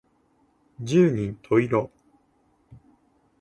[0.83, 1.91] 十人十色